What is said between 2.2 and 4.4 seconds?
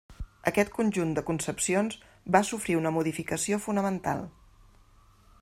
va sofrir una modificació fonamental.